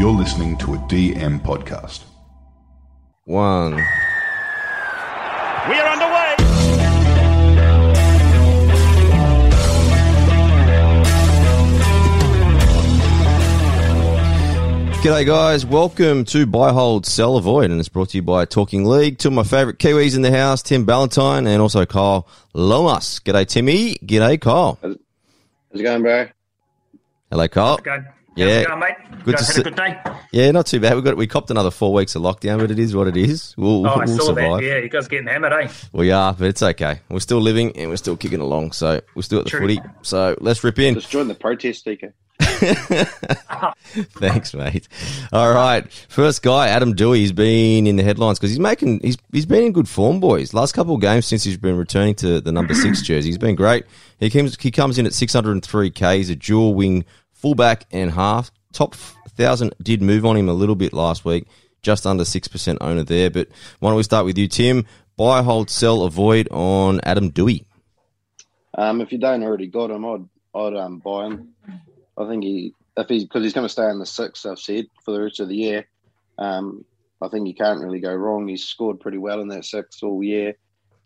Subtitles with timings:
[0.00, 2.04] You're listening to a DM podcast.
[3.26, 3.74] One.
[3.74, 3.80] We
[5.76, 6.36] are underway.
[15.02, 15.66] G'day, guys.
[15.66, 19.18] Welcome to Buy, Hold, Sell, Avoid, and it's brought to you by Talking League.
[19.18, 23.20] Two of my favourite Kiwis in the house, Tim Ballantyne and also Kyle Lomas.
[23.20, 23.96] G'day, Timmy.
[23.96, 24.78] G'day, Kyle.
[24.80, 24.96] How's
[25.74, 26.26] it going, bro?
[27.30, 27.76] Hello, Kyle.
[27.76, 28.06] Good.
[28.36, 28.46] Yeah.
[28.60, 28.94] It going, mate?
[29.10, 29.98] Good Good to had see- a good day.
[30.32, 30.94] Yeah, not too bad.
[30.94, 33.54] We got we copped another four weeks of lockdown, but it is what it is.
[33.58, 34.58] We'll, Oh, we'll saw survive.
[34.60, 34.62] that.
[34.64, 35.68] Yeah, you guys getting hammered, eh?
[35.92, 37.00] We are, but it's okay.
[37.08, 38.72] We're still living and we're still kicking along.
[38.72, 39.60] So we're still at the True.
[39.60, 39.80] footy.
[40.02, 40.94] So let's rip in.
[40.94, 42.12] Just join the protest, TK.
[44.18, 44.88] Thanks, mate.
[45.32, 47.16] All right, first guy, Adam Doueihi.
[47.16, 50.54] He's been in the headlines because he's making he's he's been in good form, boys.
[50.54, 53.56] Last couple of games since he's been returning to the number six jersey, he's been
[53.56, 53.84] great.
[54.18, 56.16] He comes he comes in at 603k.
[56.16, 57.04] He's a dual wing
[57.40, 58.50] fullback and half.
[58.72, 61.46] Top thousand did move on him a little bit last week,
[61.82, 63.30] just under six percent owner there.
[63.30, 64.86] But why don't we start with you, Tim?
[65.16, 67.64] Buy, hold, sell, avoid on Adam Doueihi.
[68.76, 71.48] Um, if you don't already got him, I'd I'd um buy him.
[72.16, 74.46] I think he if he's because he's going to stay in the six.
[74.46, 75.86] I've said for the rest of the year.
[76.38, 76.84] Um,
[77.22, 78.48] I think you can't really go wrong.
[78.48, 80.54] He's scored pretty well in that six all year.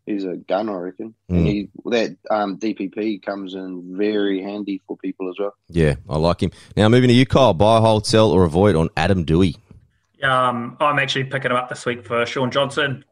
[0.06, 1.14] He's a gun, I reckon.
[1.30, 1.36] Mm.
[1.36, 5.54] And he that um DPP comes in very handy for people as well.
[5.68, 6.50] Yeah, I like him.
[6.76, 7.54] Now moving to you, Kyle.
[7.54, 9.56] Buy, hold, sell, or avoid on Adam Doueihi.
[10.22, 13.04] Um, I'm actually picking him up this week for Shaun Johnson.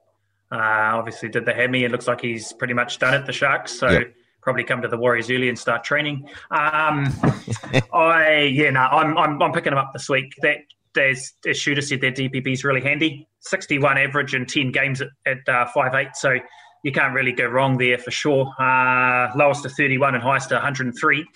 [0.51, 0.57] Uh,
[0.95, 1.85] obviously, did the hammy.
[1.85, 3.73] It looks like he's pretty much done it, the Sharks.
[3.73, 4.15] So Yep.
[4.43, 6.29] probably come to the Warriors early and start training.
[6.51, 7.07] Um,
[7.93, 10.33] I yeah, no, I'm, I'm I'm picking him up this week.
[10.43, 10.59] That
[10.95, 13.27] there's as Shooter said, their DPP is really handy.
[13.41, 16.37] 61 average in 10 games at, at uh, 5'8", so
[16.83, 18.53] you can't really go wrong there for sure.
[18.59, 21.27] Uh, lowest to 31 and highest to 103.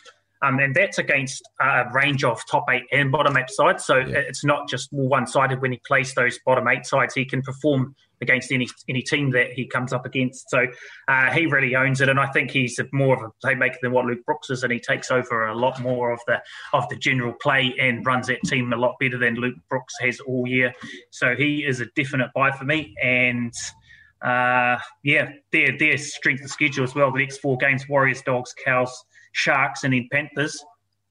[0.42, 3.84] Um, and that's against a range of top eight and bottom eight sides.
[3.84, 4.18] So Yeah.
[4.18, 7.14] it's not just one sided when he plays those bottom eight sides.
[7.14, 10.48] He can perform against any any team that he comes up against.
[10.50, 10.66] So
[11.08, 14.04] uh, he really owns it, and I think he's more of a playmaker than what
[14.06, 17.34] Luke Brooks is, and he takes over a lot more of the of the general
[17.42, 20.74] play and runs that team a lot better than Luke Brooks has all year.
[21.10, 23.52] So he is a definite buy for me, and.
[24.22, 27.12] Uh, yeah, their their strength of schedule as well.
[27.12, 30.56] The next four games: Warriors, Dogs, Cows, Sharks, and then Panthers.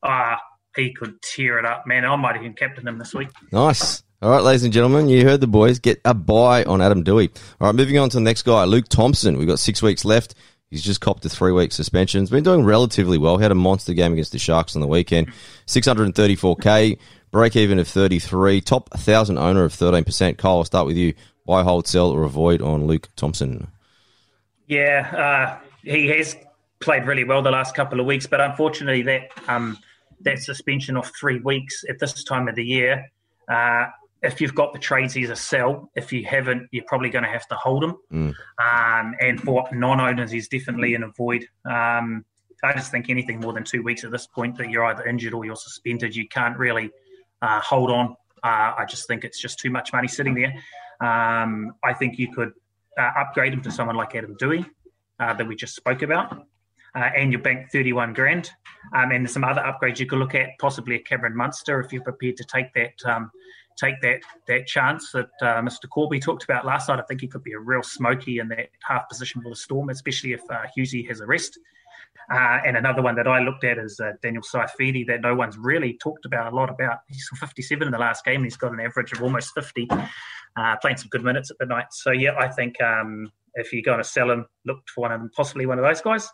[0.03, 0.39] Ah,
[0.75, 2.05] he could tear it up, man.
[2.05, 3.29] I might even captain him this week.
[3.51, 4.03] Nice.
[4.21, 5.79] All right, ladies and gentlemen, you heard the boys.
[5.79, 7.29] Get a buy on Adam Doueihi.
[7.59, 9.37] All right, moving on to the next guy, Luke Thompson.
[9.37, 10.35] We've got six weeks left.
[10.71, 12.21] He's just copped a three week suspension.
[12.21, 13.37] He's been doing relatively well.
[13.37, 15.31] He had a monster game against the Sharks on the weekend.
[15.67, 16.97] 634K,
[17.31, 20.37] break even of 33, top 1,000 owner of 13%.
[20.37, 21.13] Kyle, I'll start with you.
[21.45, 23.67] Buy, hold, sell, or avoid on Luke Thompson.
[24.67, 26.35] Yeah, uh, he has
[26.79, 29.77] played really well the last couple of weeks, but unfortunately, that um,
[30.21, 33.11] that suspension of three weeks at this time of the year.
[33.47, 33.87] Uh,
[34.23, 35.91] if you've got the trades, he's a sell.
[35.95, 37.95] If you haven't, you're probably going to have to hold him.
[38.11, 38.33] Mm.
[38.57, 41.47] Um, and for non-owners, he's definitely an avoid.
[41.63, 42.25] Um,
[42.63, 45.33] I just think anything more than two weeks at this point that you're either injured
[45.33, 46.89] or you're suspended, you can't really
[47.41, 48.15] uh, hold on.
[48.43, 50.53] Uh, I just think it's just too much money sitting there.
[51.01, 52.53] Um, I think you could
[52.97, 54.65] uh, upgrade him to someone like Adam Doueihi
[55.19, 56.45] uh, that we just spoke about,
[56.95, 58.51] uh, and you bank 31 grand.
[58.93, 61.91] Um, and there's some other upgrades you could look at, possibly a Cameron Munster if
[61.91, 63.31] you're prepared to take that um,
[63.77, 65.89] take that that chance that uh, Mr.
[65.89, 66.99] Corby talked about last night.
[66.99, 69.89] I think he could be a real smoky in that half position for the Storm,
[69.89, 71.59] especially if uh, Hughesy has a rest.
[72.31, 75.57] Uh, and another one that I looked at is uh, Daniel Saifiti that no one's
[75.57, 76.99] really talked about a lot about.
[77.07, 79.87] He's 57 in the last game and he's got an average of almost 50,
[80.57, 81.87] uh, playing some good minutes at the night.
[81.91, 85.19] So, yeah, I think um, if you're going to sell him, look for one of
[85.19, 86.27] them, possibly one of those guys.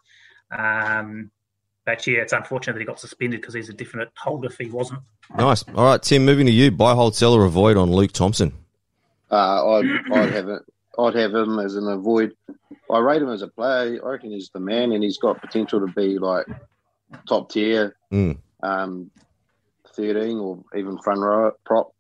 [0.58, 1.32] Um,
[1.86, 4.70] but yeah, it's unfortunate that he got suspended because he's a definite holder if he
[4.70, 5.02] wasn't.
[5.36, 5.64] Nice.
[5.76, 6.72] All right, Tim, moving to you.
[6.72, 8.54] Buy, hold, sell, or avoid on Luke Thompson.
[9.30, 10.62] Uh, I'd I'd have it.
[11.08, 12.34] I'd have him as an avoid.
[12.90, 14.00] I rate him as a player.
[14.06, 16.46] I reckon he's the man, and he's got potential to be like
[17.28, 18.38] top tier, Mm.
[18.64, 19.12] um,
[19.96, 21.94] thirteen or even front row prop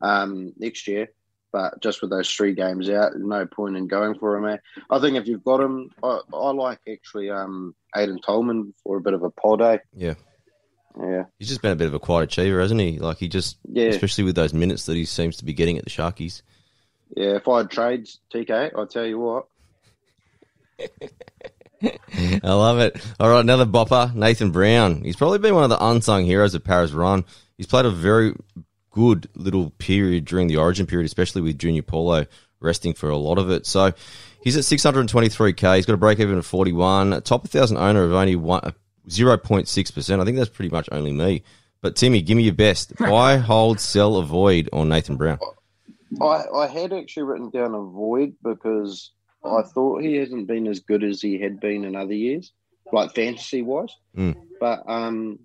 [0.00, 1.08] um, next year.
[1.52, 4.44] But just with those three games out, no point in going for him.
[4.46, 4.58] eh?
[4.90, 9.00] I think if you've got him, I, I like actually um, Aidan Tolman for a
[9.00, 9.78] bit of a pod day.
[9.94, 10.14] Yeah.
[10.98, 12.98] Yeah, He's just been a bit of a quiet achiever, hasn't he?
[12.98, 15.84] Like, he just, yeah, especially with those minutes that he seems to be getting at
[15.84, 16.40] the Sharkies.
[17.14, 17.36] Yeah.
[17.36, 19.46] If I had trades, TK, I'll tell you what.
[21.82, 23.00] I love it.
[23.20, 25.02] All right, another bopper, Nathan Brown.
[25.02, 27.24] He's probably been one of the unsung heroes of Parra's Run.
[27.56, 28.34] He's played a very
[28.90, 32.26] good little period during the Origin period, especially with Junior Paulo
[32.60, 33.66] resting for a lot of it.
[33.66, 33.92] So
[34.42, 35.76] he's at 623k.
[35.76, 37.22] He's got a break even of 41.
[37.22, 38.74] Top 1,000 owner of only one,
[39.08, 40.20] 0.6%.
[40.20, 41.42] I think that's pretty much only me.
[41.82, 42.96] But Timmy, give me your best.
[42.98, 45.38] Buy, hold, sell, avoid on Nathan Brown.
[46.20, 49.10] I, I had actually written down a void because
[49.44, 52.52] I thought he hasn't been as good as he had been in other years,
[52.92, 53.94] like fantasy wise.
[54.16, 54.36] Mm.
[54.60, 55.38] But um,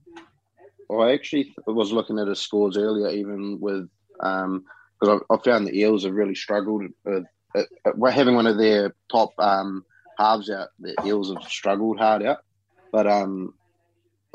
[0.92, 4.66] I actually was looking at his scores earlier, even with um,
[5.00, 7.26] because I, I, found the Eels have really struggled with
[7.56, 9.84] uh, uh, having one of their top um,
[10.18, 10.70] halves out.
[10.80, 12.44] The Eels have struggled hard out,
[12.92, 13.54] but um,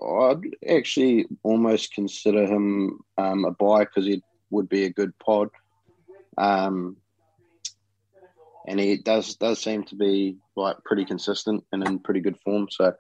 [0.03, 5.49] I'd actually almost consider him um, a buy because he would be a good pod.
[6.37, 6.97] Um,
[8.67, 12.69] and he does does seem to be like pretty consistent and in pretty good form.
[12.71, 12.95] So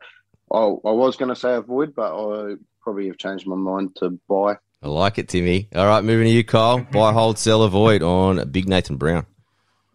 [0.52, 4.18] I, I was going to say avoid, but I probably have changed my mind to
[4.28, 4.56] buy.
[4.82, 5.68] I like it, Timmy.
[5.74, 6.78] All right, moving to you, Kyle.
[6.92, 9.26] Buy, hold, sell, avoid on Big Nathan Brown.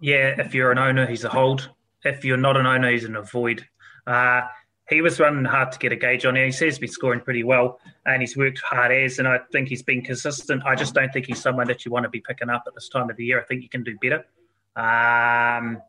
[0.01, 1.69] Yeah, if you're an owner, he's a hold.
[2.03, 3.65] If you're not an owner, he's an avoid.
[4.07, 4.41] Uh,
[4.91, 6.35] he was running hard to get a gauge on.
[6.35, 9.69] He says he's been scoring pretty well, and he's worked hard as, and I think
[9.69, 10.63] he's been consistent.
[10.65, 12.89] I just don't think he's someone that you want to be picking up at this
[12.89, 13.39] time of the year.
[13.39, 14.25] I think you can do better.
[14.75, 15.81] Um,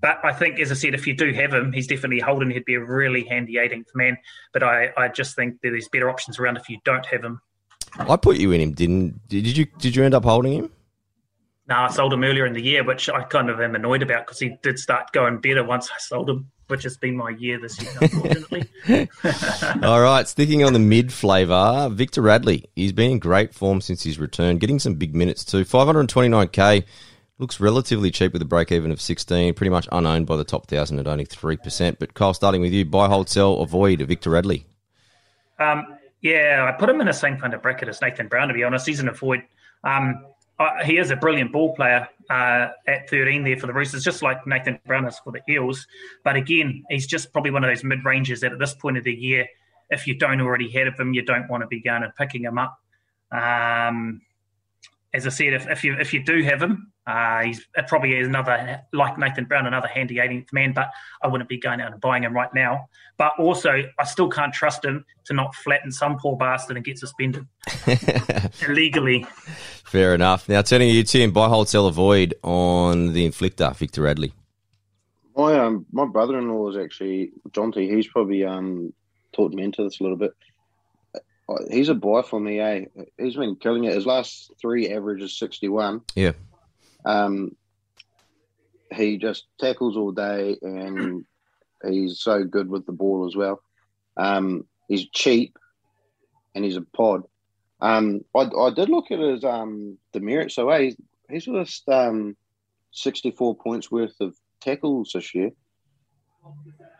[0.00, 2.50] but I think, as I said, if you do have him, he's definitely holding.
[2.50, 4.18] He'd be a really handy 18th man.
[4.52, 7.40] But I, I just think that there's better options around if you don't have him.
[7.98, 9.26] I put you in him, didn't?
[9.28, 9.66] Did you?
[9.78, 10.70] Did you end up holding him?
[11.66, 14.26] No, I sold him earlier in the year, which I kind of am annoyed about
[14.26, 17.56] because he did start going better once I sold him, which has been my year
[17.60, 18.68] this year, unfortunately.
[19.84, 22.64] All right, sticking on the mid flavour, Victor Radley.
[22.74, 25.64] He's been in great form since his return, getting some big minutes too.
[25.64, 26.82] 529k
[27.38, 30.62] looks relatively cheap with a break even of 16, pretty much unowned by the top
[30.62, 31.96] 1,000 at only 3%.
[32.00, 34.66] But Kyle, starting with you, buy, hold, sell, avoid Victor Radley.
[35.60, 38.54] Um, yeah, I put him in the same kind of bracket as Nathan Brown, to
[38.54, 38.84] be honest.
[38.84, 39.44] He's an avoid.
[39.84, 40.26] Um,
[40.58, 44.22] uh, he is a brilliant ball player uh, at 13 there for the Roosters, just
[44.22, 45.86] like Nathan Brown is for the Eels.
[46.22, 49.04] But again, he's just probably one of those mid rangers that at this point of
[49.04, 49.46] the year,
[49.90, 52.58] if you don't already have him, you don't want to be going and picking him
[52.58, 52.78] up.
[53.32, 54.20] Um,
[55.12, 58.82] as I said, if, if you if you do have him, uh, he's probably another
[58.92, 60.72] like Nathan Brown, another handy 18th man.
[60.72, 60.90] But
[61.22, 62.88] I wouldn't be going out and buying him right now.
[63.16, 66.98] But also, I still can't trust him to not flatten some poor bastard and get
[66.98, 67.46] suspended
[68.66, 69.24] illegally.
[69.94, 70.48] Fair enough.
[70.48, 74.32] Now turning to you, Tim, buy, hold, sell, avoid on the inflictor, Victor Radley.
[75.36, 77.88] My um my brother in law is actually Jonty.
[77.88, 78.92] He's probably um
[79.32, 80.32] taught me into this a little bit.
[81.48, 82.86] Uh, he's a buy for me, eh?
[83.18, 83.94] He's been killing it.
[83.94, 86.00] His last three averages sixty one.
[86.16, 86.32] Yeah.
[87.04, 87.54] Um,
[88.92, 91.24] he just tackles all day, and
[91.88, 93.62] he's so good with the ball as well.
[94.16, 95.56] Um, he's cheap,
[96.52, 97.22] and he's a pod.
[97.80, 100.52] Um, I, I did look at his um demerit.
[100.52, 100.96] So hey, he's,
[101.28, 102.36] he's just um
[102.92, 105.50] sixty four points worth of tackles this year.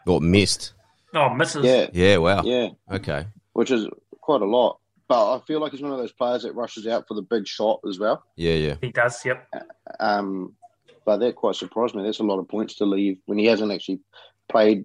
[0.06, 0.72] Or missed.
[1.14, 1.64] Oh, misses.
[1.64, 2.16] Yeah, Yeah.
[2.16, 2.42] Wow.
[2.44, 3.26] yeah, Okay.
[3.52, 3.86] which is
[4.20, 4.78] quite a lot.
[5.06, 7.46] But I feel like he's one of those players that rushes out for the big
[7.46, 8.22] shot as well.
[8.36, 8.54] Yeah.
[8.54, 8.74] Yeah.
[8.80, 9.46] He does, yep.
[10.00, 10.54] Um,
[11.04, 12.02] but that quite surprised me.
[12.02, 14.00] That's a lot of points to leave when he hasn't actually
[14.48, 14.84] played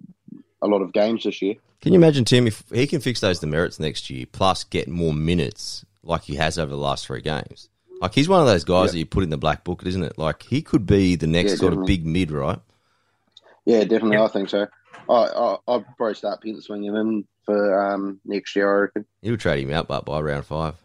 [0.62, 1.56] a lot of games this year.
[1.82, 5.14] Can you imagine, Tim, if he can fix those demerits next year, plus get more
[5.14, 7.70] minutes like he has over the last three games?
[8.02, 8.92] Like he's one of those guys Yeah.
[8.94, 10.18] that you put in the black book, isn't it?
[10.18, 12.60] Like he could be the next Yeah, sort of big mid, right?
[13.66, 14.18] Yeah, definitely.
[14.18, 14.24] Yeah.
[14.26, 14.68] I think so.
[15.10, 18.70] I, I I'll probably start penciling him in for um, next year.
[18.70, 19.06] I reckon.
[19.22, 20.76] He'll trade him out, but by round five.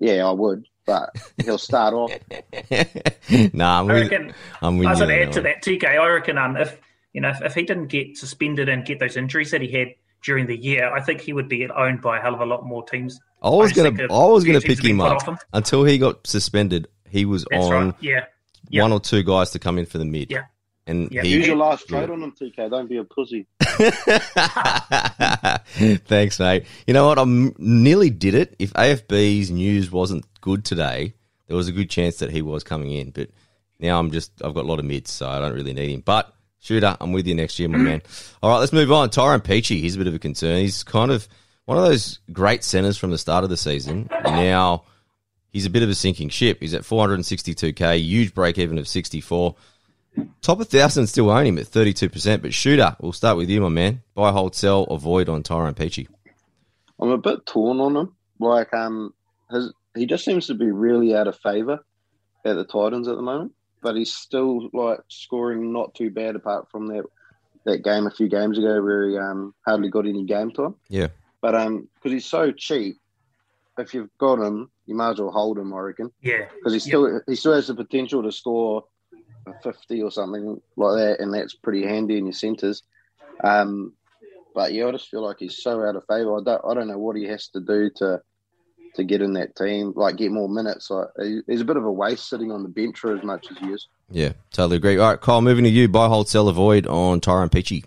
[0.00, 1.10] Yeah, I would, but
[1.44, 2.10] he'll start off.
[3.54, 4.34] nah, I'm I with, reckon.
[4.62, 5.84] I'm with I was going to add to that, TK.
[5.84, 6.78] I reckon um, if
[7.12, 9.88] you know if, if he didn't get suspended and get those injuries that he had
[10.26, 12.66] during the year, I think he would be owned by a hell of a lot
[12.66, 13.18] more teams.
[13.42, 15.38] I was gonna, think I a was gonna pick him up him.
[15.52, 16.88] until he got suspended.
[17.08, 17.94] He was That's on right.
[18.00, 18.24] Yeah.
[18.68, 18.82] Yeah.
[18.82, 20.30] one or two guys to come in for the mid.
[20.32, 20.44] Yeah.
[20.88, 21.22] and Yeah.
[21.22, 21.98] he Use your last Yeah.
[22.00, 22.68] trade on him, TK.
[22.68, 23.46] Don't be a pussy.
[26.08, 26.64] Thanks, mate.
[26.86, 27.18] You know what?
[27.18, 27.24] I
[27.58, 28.56] nearly did it.
[28.58, 31.14] If AFB's news wasn't good today,
[31.46, 33.10] there was a good chance that he was coming in.
[33.10, 33.30] But
[33.78, 36.02] now I'm just, I've got a lot of mids, so I don't really need him.
[36.04, 36.32] But
[36.66, 38.02] shooter, I'm with you next year, my man.
[38.42, 39.10] All right, let's move on.
[39.10, 40.58] Tyrone Peachey, he's a bit of a concern.
[40.58, 41.28] He's kind of
[41.64, 44.08] one of those great centers from the start of the season.
[44.24, 44.84] Now
[45.50, 46.58] he's a bit of a sinking ship.
[46.60, 49.54] He's at 462k, huge break even of 64.
[50.40, 53.68] Top of thousand still own him at 32%, but shooter, we'll start with you, my
[53.68, 54.02] man.
[54.14, 56.08] Buy, hold, sell, avoid on Tyrone Peachey.
[56.98, 58.16] I'm a bit torn on him.
[58.38, 59.12] Like, um,
[59.50, 61.80] his he just seems to be really out of favour
[62.44, 63.52] at the Titans at the moment.
[63.86, 67.04] But he's still like scoring not too bad, apart from that
[67.66, 70.74] that game a few games ago where he um hardly got any game time.
[70.88, 71.08] Yeah.
[71.40, 72.98] But um, because he's so cheap,
[73.78, 75.72] if you've got him, you might as well hold him.
[75.72, 76.48] I reckon Yeah.
[76.56, 78.84] because he still he still has the potential to score
[79.46, 82.82] a fifty or something like that, and that's pretty handy in your centres.
[83.44, 83.92] Um,
[84.52, 86.38] but yeah, I just feel like he's so out of favour.
[86.38, 88.20] I don't I don't know what he has to do to
[88.96, 90.90] to get in that team, like get more minutes.
[90.90, 91.08] Like
[91.46, 93.66] he's a bit of a waste sitting on the bench for as much as he
[93.68, 93.88] is.
[94.10, 94.98] Yeah, totally agree.
[94.98, 95.88] All right, Kyle, moving to you.
[95.88, 97.84] Buy, hold, sell, avoid on Tyrone Peachey.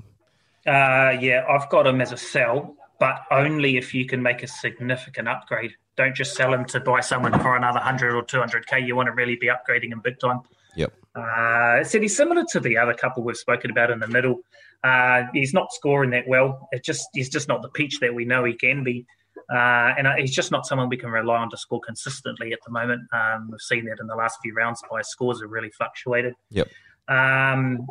[0.68, 4.48] Uh, yeah, I've got him as a sell, but only if you can make a
[4.48, 5.74] significant upgrade.
[5.96, 8.86] Don't just sell him to buy someone for another 100 or 200k.
[8.86, 10.42] You want to really be upgrading him big time.
[10.76, 10.94] Yep.
[11.16, 14.42] Uh, so he's similar to the other couple we've spoken about in the middle.
[14.84, 16.70] Uh, he's not scoring that well.
[16.72, 19.06] It just he's just not the peach that we know he can be.
[19.52, 22.60] Uh, and uh, he's just not someone we can rely on to score consistently at
[22.66, 23.02] the moment.
[23.12, 24.82] Um, we've seen that in the last few rounds.
[24.90, 26.36] By scores have really fluctuated.
[26.52, 26.68] Yep.
[27.08, 27.88] Um,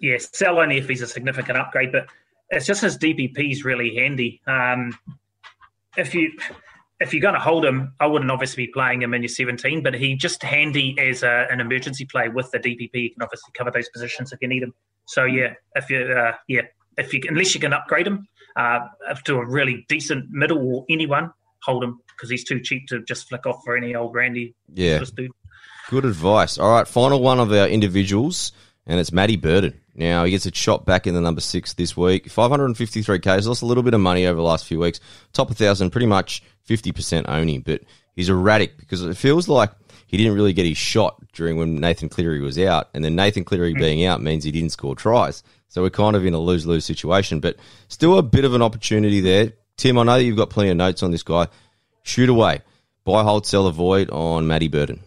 [0.00, 2.06] yeah, sell only if he's a significant upgrade, but
[2.50, 4.40] it's just his DPP is really handy.
[4.46, 4.96] Um,
[5.96, 6.32] if you
[7.00, 9.84] if you're going to hold him, I wouldn't obviously be playing him in your 17,
[9.84, 12.90] but he just handy as a, an emergency play with the DPP.
[12.92, 14.74] You can obviously cover those positions if you need him.
[15.06, 16.62] So yeah, if you uh, yeah,
[16.98, 18.80] if you unless you can upgrade him uh,
[19.24, 23.28] to a really decent middle or anyone, hold him because he's too cheap to just
[23.28, 24.54] flick off for any old Randy.
[24.74, 25.02] Yeah,
[25.88, 26.58] good advice.
[26.58, 28.52] All right, final one of our individuals,
[28.86, 29.80] and it's Matty Burton.
[29.94, 32.26] Now he gets a shot back in the number six this week.
[32.26, 33.36] 553k.
[33.36, 35.00] He's lost a little bit of money over the last few weeks.
[35.32, 37.82] Top 1,000, pretty much 50% only, but
[38.14, 39.70] he's erratic because it feels like
[40.08, 43.44] he didn't really get his shot during when Nathan Cleary was out, and then Nathan
[43.44, 43.78] Cleary hmm.
[43.78, 45.42] being out means he didn't score tries.
[45.68, 47.56] So we're kind of in a lose lose situation, but
[47.88, 49.52] still a bit of an opportunity there.
[49.76, 51.46] Tim, I know that you've got plenty of notes on this guy.
[52.02, 52.62] Shoot away.
[53.04, 55.00] Buy, hold, sell, avoid on Matty Burton.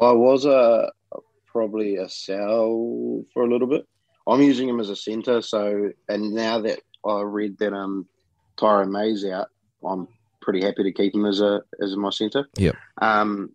[0.00, 0.90] I was a
[1.46, 3.86] probably a sell for a little bit.
[4.26, 8.08] I'm using him as a centre, so and now that I read that um
[8.56, 9.48] Tyrone May's out,
[9.86, 10.08] I'm
[10.44, 12.46] pretty happy to keep him as a as my centre.
[12.56, 12.72] Yeah.
[13.00, 13.50] Um,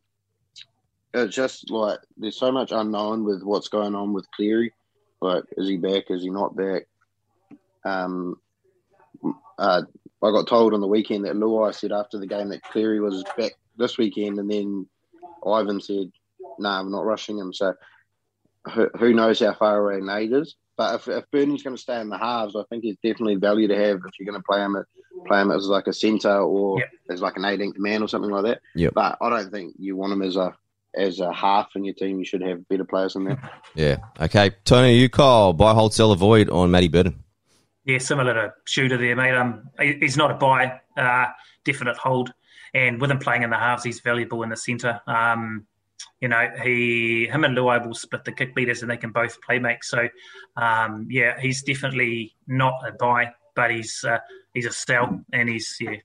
[1.13, 4.73] it's just like there's so much unknown with what's going on with Cleary.
[5.21, 6.05] Like, is he back?
[6.09, 6.87] Is he not back?
[7.83, 8.39] Um,
[9.57, 9.81] uh,
[10.23, 13.23] I got told on the weekend that Luai said after the game that Cleary was
[13.37, 14.87] back this weekend, and then
[15.45, 17.73] Ivan said, "No, nah, I'm not rushing him." So,
[18.73, 20.55] who, who knows how far away Nate is?
[20.77, 23.75] But if, if going to stay in the halves, I think he's definitely value to
[23.75, 24.85] have if you're going to play him at,
[25.25, 26.89] play him as like a centre or yep.
[27.09, 28.61] as like an 18th man or something like that.
[28.75, 28.93] Yep.
[28.93, 30.55] But I don't think you want him as a
[30.95, 32.19] as a half in your team.
[32.19, 33.39] You should have better players than that.
[33.75, 33.97] Yeah.
[34.19, 34.51] Okay.
[34.65, 37.23] Tony, you call buy, hold, sell, avoid on Matty Burton.
[37.85, 39.33] Yeah, similar to Shooter there, mate.
[39.33, 41.27] Um, he's not a buy, uh,
[41.63, 42.33] definite hold.
[42.73, 45.01] And with him playing in the halves, he's valuable in the centre.
[45.07, 45.65] Um,
[46.21, 49.41] you know, he him and Luai will split the kick beaters and they can both
[49.41, 49.83] play make.
[49.83, 50.07] So,
[50.57, 54.19] um, yeah, he's definitely not a buy, but he's uh,
[54.59, 55.95] he's a sell and he's yeah.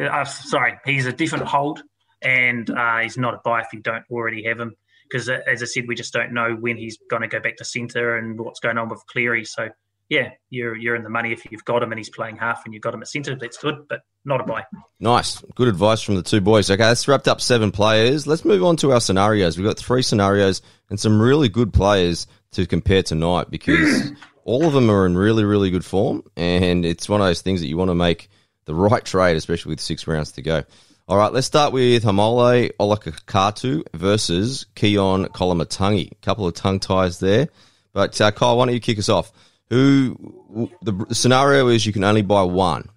[0.00, 1.82] Uh, sorry, he's a different hold
[2.22, 4.76] and uh, he's not a buy if you don't already have him.
[5.08, 7.56] Because uh, as I said, we just don't know when he's going to go back
[7.56, 9.44] to centre and what's going on with Cleary.
[9.44, 9.68] So
[10.08, 12.72] yeah, you're you're in the money if you've got him and he's playing half and
[12.72, 13.34] you've got him at centre.
[13.34, 14.64] That's good, but not a buy.
[15.00, 16.70] Nice, good advice from the two boys.
[16.70, 18.26] Okay, that's wrapped up seven players.
[18.26, 19.58] Let's move on to our scenarios.
[19.58, 24.12] We've got three scenarios and some really good players to compare tonight because
[24.44, 27.60] all of them are in really really good form, and it's one of those things
[27.60, 28.28] that you want to make
[28.66, 30.62] the right trade, especially with six rounds to go.
[31.08, 36.12] All right, let's start with Haumole Olakau'atu versus Keaon Koloamatangi.
[36.12, 37.48] A couple of tongue ties there,
[37.92, 39.32] but uh, Kyle, why don't you kick us off?
[39.70, 42.88] who the scenario is you can only buy one.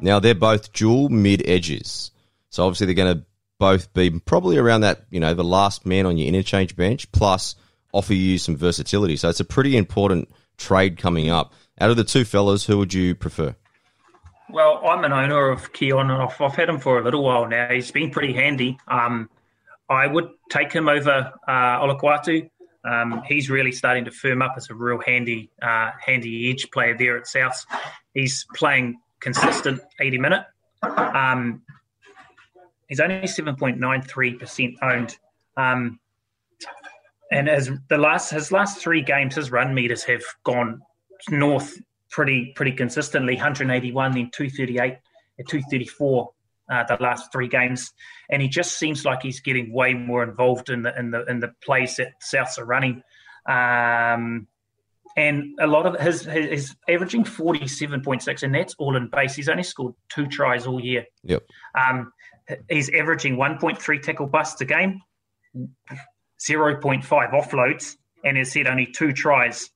[0.00, 2.10] Now they're both dual mid edges,
[2.50, 3.24] so obviously they're going to
[3.58, 7.54] both be probably around that you know the last man on your interchange bench plus
[7.92, 9.16] offer you some versatility.
[9.16, 11.54] So it's a pretty important trade coming up.
[11.80, 13.54] Out of the two fellas, who would you prefer?
[14.50, 17.46] Well, I'm an owner of Keaon, and I've, I've had him for a little while
[17.46, 17.68] now.
[17.68, 18.78] He's been pretty handy.
[18.88, 19.30] Um,
[19.88, 22.50] I would take him over uh, Olakau'atu.
[22.84, 26.96] Um, he's really starting to firm up as a real handy, uh, handy edge player
[26.96, 27.64] there at South.
[28.14, 30.44] He's playing consistent 80 minute.
[30.82, 31.62] Um,
[32.88, 35.18] he's only 7.93% owned.
[35.56, 36.00] Um,
[37.30, 40.80] and as the last his last three games, his run meters have gone
[41.30, 41.76] north
[42.10, 43.34] pretty pretty consistently.
[43.34, 44.96] 181, then 238,
[45.38, 46.30] and 234
[46.70, 47.92] uh, the last three games,
[48.30, 51.40] and he just seems like he's getting way more involved in the in the in
[51.40, 53.02] the plays that Souths are running.
[53.48, 54.46] Um,
[55.16, 58.96] and a lot of his, his, his averaging forty seven point six, and that's all
[58.96, 59.34] in base.
[59.34, 61.06] He's only scored two tries all year.
[61.24, 61.42] Yep.
[61.74, 62.12] Um,
[62.68, 65.00] he's averaging one point three tackle busts a game,
[66.40, 69.70] zero point five offloads, and has had only two tries.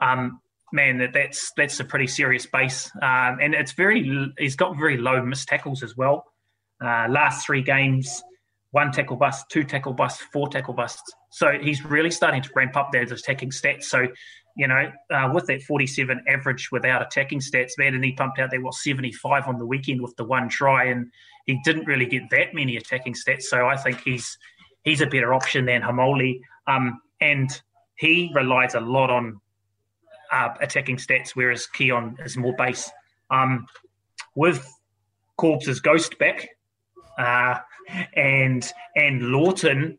[0.00, 0.40] Um,
[0.72, 4.32] man, that that's that's a pretty serious base, um, and it's very.
[4.38, 6.24] He's got very low missed tackles as well.
[6.82, 8.22] Uh, last three games,
[8.70, 11.12] one tackle bust, two tackle busts, four tackle busts.
[11.30, 13.84] So he's really starting to ramp up those attacking stats.
[13.84, 14.06] So,
[14.56, 18.50] you know, uh, with that 47 average without attacking stats, man, and he pumped out
[18.50, 21.10] there, what, 75 on the weekend with the one try, and
[21.46, 23.42] he didn't really get that many attacking stats.
[23.42, 24.38] So I think he's
[24.84, 26.40] he's a better option than Haumole.
[26.66, 27.50] Um, and
[27.96, 29.40] he relies a lot on
[30.32, 32.90] uh, attacking stats, whereas Keaon is more base.
[33.30, 33.66] Um,
[34.34, 34.66] with
[35.36, 36.48] Corbs' ghost back,
[37.18, 37.58] uh,
[38.14, 39.98] and and Lawton,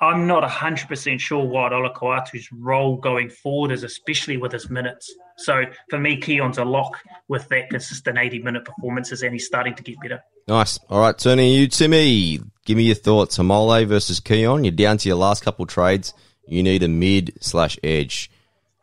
[0.00, 5.14] I'm not 100% sure what Olakau'atu's role going forward is, especially with his minutes.
[5.36, 9.74] So for me, Keaon's a lock with that consistent 80 minute performances, and he's starting
[9.74, 10.22] to get better.
[10.48, 10.78] Nice.
[10.88, 12.40] All right, turning you, Timmy.
[12.64, 13.38] Give me your thoughts.
[13.38, 14.64] Haumole versus Keaon.
[14.64, 16.14] You're down to your last couple trades.
[16.46, 18.30] You need a mid slash edge.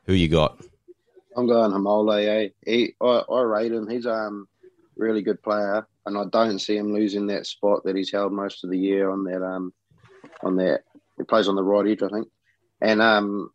[0.06, 0.62] Who you got?
[1.36, 2.46] I'm going Haumole.
[2.46, 2.50] Eh?
[2.66, 3.90] He, I, I rate him.
[3.90, 4.48] He's um
[4.96, 8.64] really good player, and I don't see him losing that spot that he's held most
[8.64, 9.74] of the year on that um
[10.44, 10.82] on that.
[11.18, 12.28] He plays on the right edge, I think,
[12.82, 13.50] and um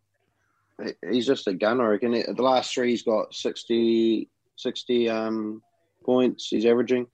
[1.10, 1.92] he's just a gunner.
[1.92, 5.62] Again, the last three he's got 60, 60 um
[6.04, 6.48] points.
[6.48, 7.06] He's averaging.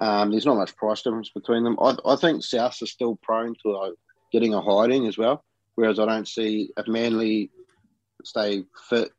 [0.00, 1.76] Um, there's not much price difference between them.
[1.80, 3.96] I, I think South is still prone to
[4.32, 5.44] getting a hiding as well.
[5.74, 7.50] Whereas I don't see if Manly
[8.24, 9.10] stay fit,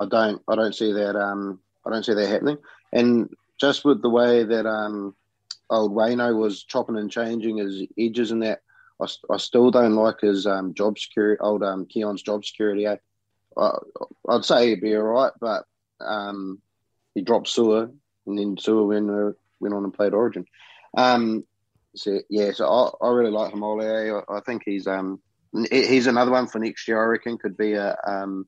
[0.00, 2.58] I don't I don't see that um I don't see that happening.
[2.92, 3.28] And
[3.60, 5.14] just with the way that um
[5.70, 8.60] old Wayno was chopping and changing his edges and that,
[9.00, 12.86] I, I still don't like his um job security old um Keaon's job security.
[12.86, 12.96] Eh?
[13.56, 13.70] I,
[14.28, 15.64] I'd say he'd be all right, but
[16.00, 16.60] um
[17.14, 17.90] he dropped Su'A
[18.26, 20.46] and then Su'A went uh, went on and played Origin.
[20.96, 21.44] Um,
[21.94, 24.24] so yeah, so I, I really like Haumole.
[24.28, 25.20] I, I think he's um
[25.70, 27.00] he's another one for next year.
[27.00, 28.46] I reckon could be a um,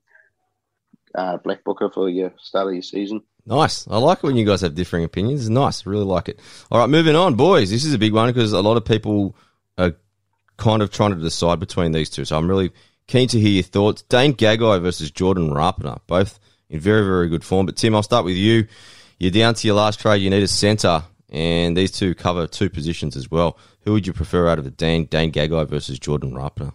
[1.15, 3.21] uh, black booker for your start of your season.
[3.45, 3.87] Nice.
[3.87, 5.49] I like it when you guys have differing opinions.
[5.49, 5.85] Nice.
[5.85, 6.39] Really like it.
[6.69, 7.69] All right, moving on, boys.
[7.69, 9.37] This is a big one because a lot of people
[10.57, 12.25] kind of trying to decide between these two.
[12.25, 12.71] So I'm really
[13.07, 14.01] keen to hear your thoughts.
[14.03, 17.65] Dane Gagai versus Jordan Rapana, both in very, very good form.
[17.65, 18.67] But Tim, I'll start with you.
[19.19, 20.21] You're down to your last trade.
[20.21, 23.57] You need a centre, and these two cover two positions as well.
[23.81, 26.73] Who would you prefer out of the Dane, Dane Gagai versus Jordan Rapana?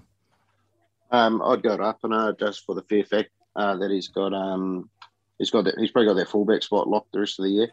[1.10, 4.88] Um, I'd go Rapana just for the fair fact uh, that he's got um,
[5.38, 7.68] he's got that, he's probably got that fullback spot locked the rest of the year.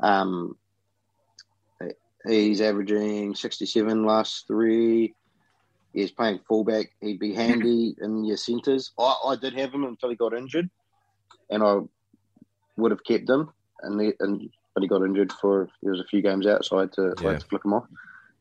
[0.00, 0.56] Um,
[2.26, 5.14] he's averaging sixty seven last three.
[5.92, 6.86] He's playing fullback.
[7.00, 8.92] He'd be handy in your centres.
[8.98, 10.68] I, I did have him until he got injured,
[11.50, 11.78] and I
[12.76, 13.50] would have kept him.
[13.80, 16.78] And, he, and but he got injured for there was a few games out, so
[16.78, 17.28] I had to, yeah.
[17.28, 17.86] I had to flick him off.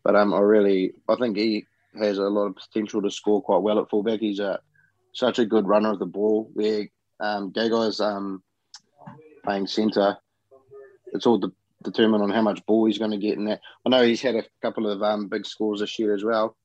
[0.04, 1.66] But um, I really I think he
[1.98, 4.20] has a lot of potential to score quite well at fullback.
[4.20, 4.60] He's a
[5.14, 6.50] such a good runner of the ball.
[6.54, 6.88] Where
[7.20, 8.42] um, Gagai's um,
[9.44, 10.18] playing centre,
[11.14, 11.52] it's all de-
[11.84, 13.62] determined on how much ball he's going to get in that.
[13.86, 16.56] I know he's had a couple of um, big scores this year as well,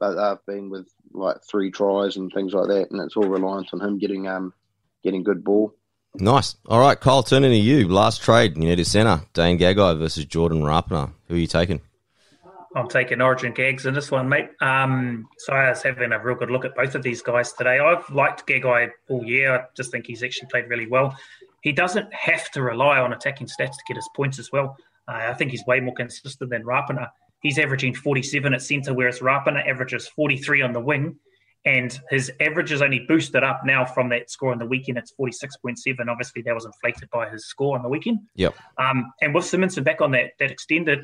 [0.00, 3.68] but they've been with like three tries and things like that, and it's all reliant
[3.72, 4.52] on him getting um
[5.02, 5.74] getting good ball.
[6.14, 6.56] Nice.
[6.66, 7.88] All right, Kyle, turning to you.
[7.88, 9.20] Last trade, you need a centre.
[9.34, 11.12] Dane Gagai versus Jordan Rapana.
[11.28, 11.80] Who are you taking?
[12.74, 14.50] I'm taking Origin Gags in this one, mate.
[14.60, 17.78] Um, so I was having a real good look at both of these guys today.
[17.78, 19.54] I've liked Gagai all year.
[19.54, 21.16] I just think he's actually played really well.
[21.62, 24.76] He doesn't have to rely on attacking stats to get his points as well.
[25.08, 27.08] Uh, I think he's way more consistent than Rapana.
[27.40, 31.16] He's averaging 47 at centre, whereas Rapana averages 43 on the wing.
[31.64, 34.96] And his average is only boosted up now from that score on the weekend.
[34.96, 36.08] It's 46.7.
[36.08, 38.20] Obviously, that was inflated by his score on the weekend.
[38.36, 38.54] Yep.
[38.78, 41.00] Um, and with Simonson back on that, that extended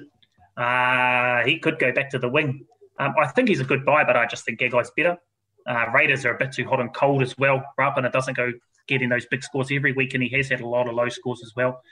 [0.56, 2.64] uh, he could go back to the wing.
[2.98, 5.18] Um, I think he's a good buy, but I just think Gagai's better.
[5.66, 7.62] Uh, Raiders are a bit too hot and cold as well.
[7.78, 8.52] Rapana doesn't go
[8.86, 11.42] getting those big scores every week, and he has had a lot of low scores
[11.42, 11.82] as well.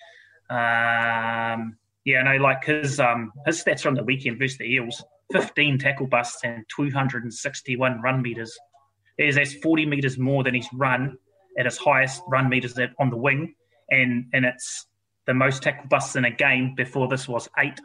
[0.51, 5.03] Um, yeah, no, like his um, his stats from the weekend versus the Eels:
[5.33, 8.59] 15 tackle busts and 261 run meters.
[9.19, 11.17] Is that's 40 meters more than he's run
[11.59, 13.55] at his highest run meters on the wing,
[13.91, 14.87] and and it's
[15.27, 16.75] the most tackle busts in a game.
[16.75, 17.81] Before this was eight.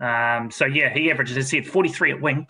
[0.00, 2.46] Um, so yeah, he averages, as I said, 43 at wing.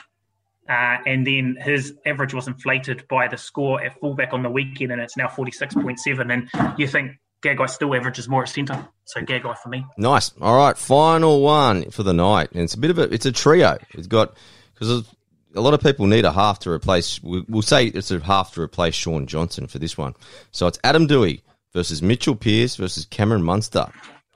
[0.69, 4.93] Uh, and then his average was inflated by the score at fullback on the weekend,
[4.93, 6.33] and it's now 46.7.
[6.33, 8.87] And you think Gagai still averages more at centre.
[9.05, 9.87] So Gagai for me.
[9.97, 10.33] Nice.
[10.41, 12.53] All right, final one for the night.
[12.53, 13.79] And it's a bit of a, it's a trio.
[13.91, 14.37] It's got,
[14.75, 15.09] because
[15.55, 18.61] a lot of people need a half to replace, we'll say it's a half to
[18.61, 20.15] replace Shaun Johnson for this one.
[20.53, 23.87] So it's Adam Doueihi versus Mitchell Pearce versus Cameron Munster.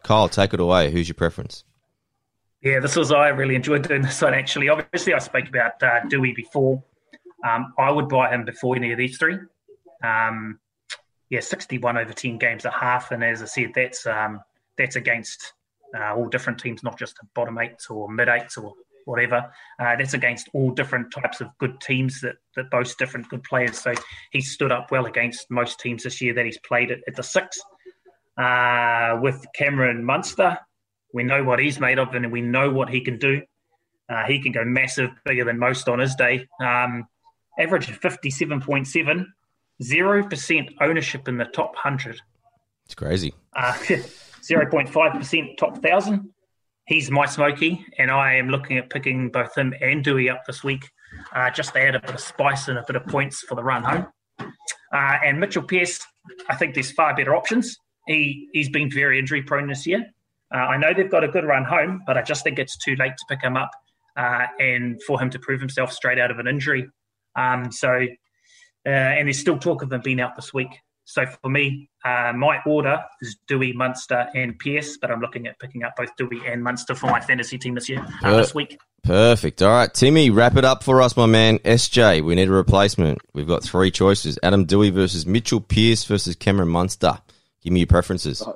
[0.02, 0.90] Kyle, take it away.
[0.90, 1.64] Who's your preference?
[2.62, 4.68] Yeah, this was I really enjoyed doing this one actually.
[4.68, 6.82] Obviously, I spoke about uh, Doueihi before.
[7.44, 9.36] Um, I would buy him before any of these three.
[10.04, 10.60] Um,
[11.28, 14.40] yeah, sixty-one over ten games a half, and as I said, that's um,
[14.78, 15.54] that's against
[15.96, 18.74] uh, all different teams, not just bottom eights or mid eights or
[19.06, 19.52] whatever.
[19.80, 23.76] Uh, that's against all different types of good teams that, that boast different good players.
[23.76, 23.92] So
[24.30, 27.24] he stood up well against most teams this year that he's played at, at the
[27.24, 27.60] six.
[28.38, 30.56] Uh, with Cameron Munster,
[31.12, 33.42] we know what he's made of and we know what he can do.
[34.08, 36.46] Uh, he can go massive, bigger than most on his day.
[36.60, 37.06] Um,
[37.58, 39.26] average 57.7,
[39.82, 42.20] 0% ownership in the top 100.
[42.86, 43.34] It's crazy.
[43.54, 43.72] Uh,
[44.42, 46.30] 0.5% top 1,000.
[46.86, 50.64] He's my smoky, and I am looking at picking both him and Doueihi up this
[50.64, 50.90] week
[51.34, 53.62] uh, just to add a bit of spice and a bit of points for the
[53.62, 54.06] run home.
[54.40, 56.00] Uh, and Mitchell Pearce,
[56.48, 57.76] I think there's far better options.
[58.06, 60.04] He, he's been very injury prone this year.
[60.52, 62.94] Uh, I know they've got a good run home, but I just think it's too
[62.96, 63.70] late to pick him up
[64.16, 66.88] uh, and for him to prove himself straight out of an injury.
[67.36, 68.06] Um, so,
[68.86, 70.78] uh, and there's still talk of him being out this week.
[71.04, 75.58] So for me, uh, my order is Doueihi, Munster, and Pearce, but I'm looking at
[75.58, 78.78] picking up both Doueihi and Munster for my fantasy team this year, uh, this week.
[79.02, 79.60] Perfect.
[79.62, 81.58] All right, Timmy, wrap it up for us, my man.
[81.60, 83.18] SJ, we need a replacement.
[83.34, 87.18] We've got three choices: Adam Doueihi versus Mitchell Pearce versus Cameron Munster.
[87.62, 88.46] Give me your preferences.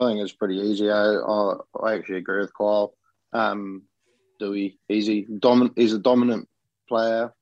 [0.00, 0.90] I think it's pretty easy.
[0.90, 2.94] I, I, I actually agree with Kyle.
[3.32, 3.82] Um,
[4.40, 5.26] Doueihi, easy.
[5.26, 6.48] Domin- he's a dominant
[6.88, 7.32] player.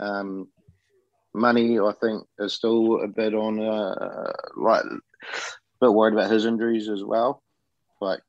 [0.00, 0.48] Um,
[1.32, 4.98] money, I think, is still a bit on, uh, like, a
[5.80, 7.42] bit worried about his injuries as well.
[8.00, 8.20] Like,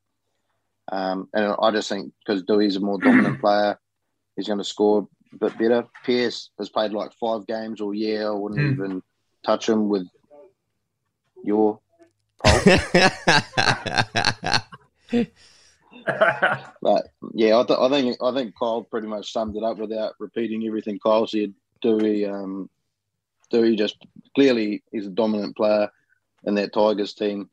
[0.92, 3.80] um, and I just think because Doueihi's a more dominant player,
[4.36, 5.86] he's going to score a bit better.
[6.04, 8.28] Pearce has played like five games all year.
[8.28, 8.74] I wouldn't mm.
[8.74, 9.02] even
[9.44, 10.08] touch him with
[11.44, 11.80] your
[16.82, 20.14] but yeah, I, th- I, think I think Kyle pretty much summed it up without
[20.20, 21.54] repeating everything Kyle said.
[21.84, 22.70] Doueihi, um,
[23.52, 23.98] Doueihi just
[24.34, 25.90] clearly he's a dominant player
[26.44, 27.50] in that Tigers team.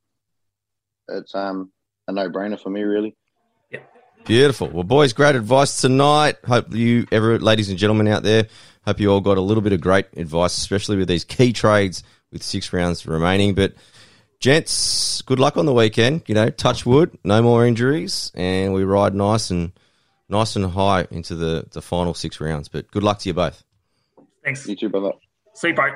[1.08, 1.72] It's um,
[2.08, 3.16] a no brainer for me, really.
[4.24, 4.68] Beautiful.
[4.68, 6.36] Well, boys, great advice tonight.
[6.46, 8.46] Hope you, ever, ladies and gentlemen out there,
[8.86, 12.04] hope you all got a little bit of great advice, especially with these key trades
[12.30, 13.54] with six rounds remaining.
[13.54, 13.74] But
[14.42, 16.24] Gents, good luck on the weekend.
[16.26, 19.70] You know, touch wood, no more injuries, and we ride nice and
[20.28, 22.66] nice and high into the, the final six rounds.
[22.66, 23.62] But good luck to you both.
[24.42, 24.66] Thanks.
[24.66, 25.12] You too, brother.
[25.54, 25.92] See you, bro.